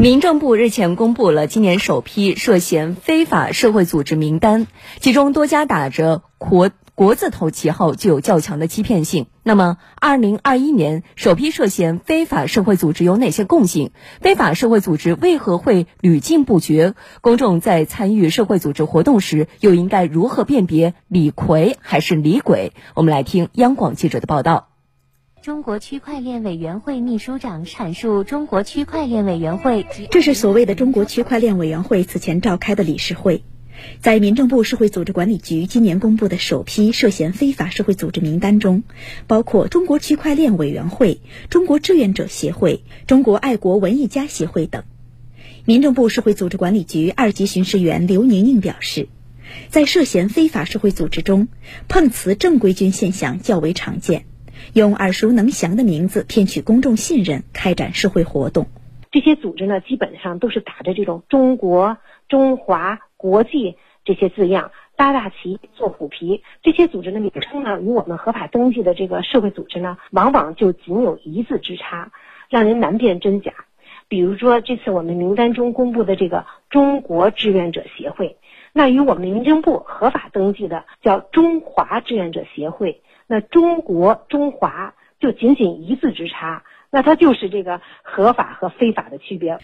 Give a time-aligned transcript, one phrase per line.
[0.00, 4.68] 民政部日前公布了今年首批涉嫌非法社会组织名单，
[5.00, 9.26] 其中多家打着国国字头旗号，具有较强的欺骗性。
[9.42, 13.90] 那么，二零二一年首批涉嫌非法社会组织有哪些共性？
[14.20, 16.94] 非法社会组织为何会屡禁不绝？
[17.20, 22.72] 公众在参与社会组织活动时，又应该如何辨别李逵还是李鬼？
[22.94, 24.68] 我们来听央广记者的报道。
[25.48, 33.44] 中国区块链委员会秘书长阐述：中国区块链委员会，这是所谓的中国区块链委员会此前召开的理事会。
[34.02, 38.82] 在民政部社会组织管理局今年公布的首批涉嫌非法社会组织名单中，
[39.26, 44.82] 包括中国区块链委员会、中国志愿者协会、中国爱国文艺家协会等。
[45.64, 49.08] 民政部社会组织管理局二级巡视员刘宁宁表示，
[49.70, 51.48] 在涉嫌非法社会组织中，
[51.88, 54.26] 碰瓷正规军现象较为常见。
[54.74, 58.66] 用耳熟能详的名字骗取公众信任，开展社会活动。
[59.10, 61.96] 这些组织呢，基本上都是打着这种“中国
[62.28, 66.42] ”“中华”“国际”这些字样，搭大旗做虎皮。
[66.62, 72.12] 这些组织的名称呢，与我们合法登记的这个社会组织呢，往往就仅有一字之差，
[72.50, 73.52] 让人难辨真假。
[74.08, 78.36] 比如说，这次我们名单中公布的这个“中国志愿者协会”，
[78.74, 83.00] 那与我们民政部合法登记的叫“中华志愿者协会”。
[83.28, 89.58] 那中国中华就仅仅一字之差，那它就是这个合法和非法的区别。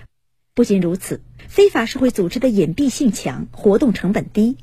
[0.54, 4.58] 不仅如此，非法社会组织的隐蔽性强，活动成本低。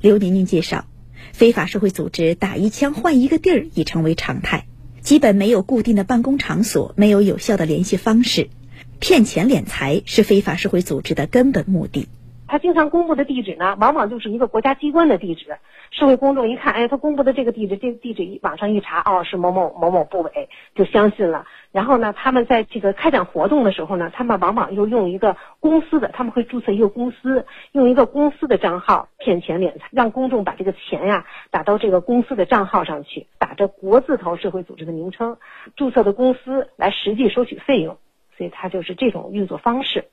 [0.00, 0.84] 刘宁宁介绍，
[1.32, 4.66] 非法社会组织打一枪换一个地儿已成为常态，
[5.00, 8.50] 基本没有固定的办公场所，没有有效的联系方式，
[8.98, 12.08] 骗钱敛财是非法社会组织的根本目的。
[12.50, 15.56] 他经常公布的地址呢，往往就是一个国家机关的地址。
[15.92, 21.46] 社会公众一看，哎，他公布的这个地址，这个地址一网上一查，哦，是某某某某部委，就相信了。
[21.70, 35.36] 然后呢，他们在这个开展活动的时候呢，他们往往又用一个公司的，他们会注册一个公司，用一个公司的账号骗钱敛财，让公众把这个钱呀打到这个公司的账号上去，打着国字头社会组织的名称，
[35.76, 37.96] 注册的公司来实际收取费用。
[38.36, 40.06] 所以，他就是这种运作方式。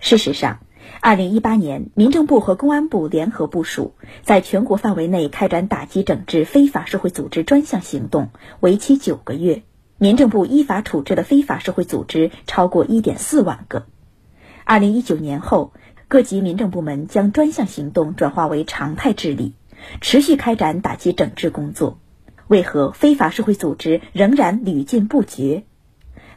[0.00, 0.58] 事实上，
[1.00, 9.62] 二零一八年，民政部和公安部联合部署，在全国范围内开展打击整治非法社会组织专项行动，为期九个月。
[9.98, 13.86] 民政部依法处置的非法社会组织超过一点四万个。
[14.64, 15.72] 二零一九年后，
[16.08, 19.54] 各级民政部门将专项行动转化为常态治理，
[20.00, 22.00] 持续开展打击整治工作。
[22.48, 25.62] 为何非法社会组织仍然屡禁不绝？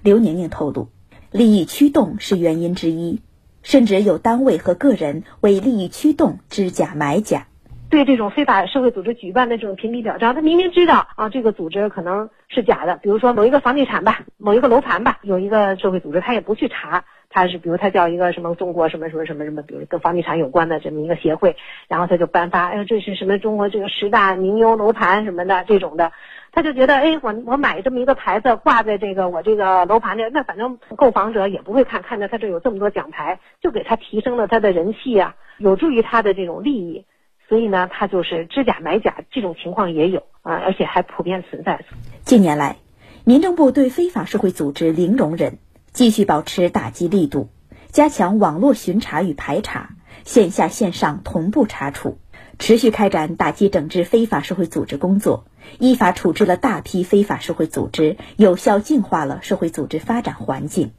[0.04, 0.90] 刘宁宁透露，
[1.32, 3.22] 利益驱动是原因之一。
[3.66, 7.48] 甚至有单位和个人为利益驱动知假买假，
[7.90, 12.98] 对这种非法社会组织举办的这种评比表彰，他明明知道啊这个组织可能是假的。
[12.98, 21.56] 比如说某一个房地产吧，某一个楼盘吧，有一个社会组织，他也不去查，他是比如他叫一个什么中国什么什么什么什么，比如跟房地产有关的这么一个协会，
[21.88, 26.12] 然后他就颁发，哎，这是什么中国这个十大名优楼盘什么的这种的。
[26.56, 37.06] 他就觉得，哎，我我买这么一个牌子挂在这个我这个楼盘这，那反正购房者也不会看，看着他这有这么多奖牌，就给他提升了他的人气啊，有助于他的这种利益，
[37.50, 41.84] 所以呢，他就是知假买假这种情况也有啊，而且还普遍存在。
[42.24, 42.78] 近年来，
[43.26, 45.60] 民政部对非法社会组织零容忍，
[45.92, 47.50] 继续保持打击力度，
[47.88, 49.90] 加强网络巡查与排查，
[50.24, 52.18] 线下线上同步查处。
[52.58, 55.46] 持续开展打击整治非法社会组织工作，
[55.80, 60.92] 依法处置了大批非法社会组织，有效净化了社会组织发展环境。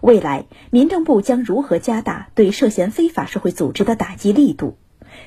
[0.00, 4.76] 未来，民政部将如何加大对涉嫌非法社会组织的打击力度？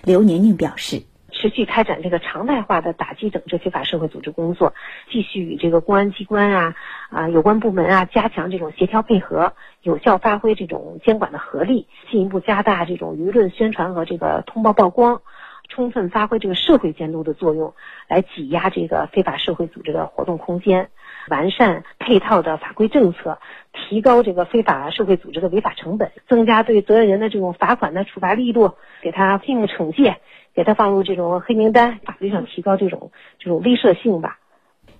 [0.04, 4.74] 刘宁宁表示，持续开展这个常态化的打击整治非法社会组织工作，
[5.12, 6.76] 继续与这个公安机关啊、
[7.10, 15.22] 啊有关部门啊加强这种协调配合，有效发挥这种监管的合力，进一步加大这种舆论宣传和这个通报曝光。
[15.68, 17.74] 充分发挥这个社会监督的作用，
[18.08, 20.90] 来挤压这个非法社会组织的活动空间，
[21.30, 23.40] 完善配套的法规政策，
[23.74, 30.18] 提高这个非法社会组织的违法成本，增加对责任人的这种罚款的处罚力度，给他聘用惩戒，
[30.54, 34.40] 给他放入这种黑名单，法律上提高这种这种威慑性吧。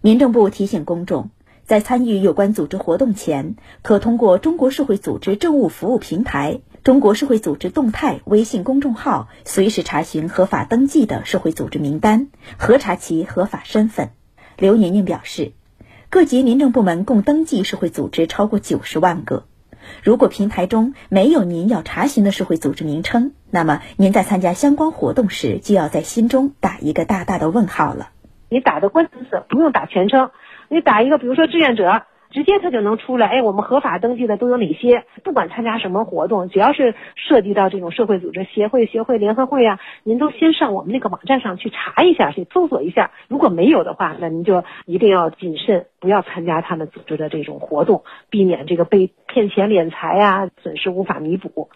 [0.02, 1.30] 民政部提醒公众。
[1.64, 12.28] 在参与有关组织活动前，可通过中国社会组织政务服务平台、中国社会组织动态微信公众号，随时查询合法登记的社会组织名单，
[12.60, 14.12] 核查其合法身份。
[14.56, 15.54] 刘宁宁表示，
[16.12, 19.46] 各级民政部门共登记社会组织超过九十万个。
[20.04, 28.10] 如果平台中没有您要查询的社会组织名称，那么您在参加相关活动时，就要在心中打一个大大的问号了。
[28.48, 30.30] 你打的关键词不用打全称。
[30.70, 32.04] 你打一个，比如说志愿者，
[32.36, 33.28] 直接他就能出来。
[33.28, 35.06] 哎，我们合法登记的都有哪些？
[35.24, 43.12] 不管参加什么活动，只要是涉及到这种社会组织、协会、协会、联合会啊，您都先上我们那个网站上去查一下，去搜索一下。
[43.30, 51.70] 如果没有的话，那您就一定要谨慎，不要参加他们组织的这种活动，避免这个被骗钱敛财呀，损失无法弥补。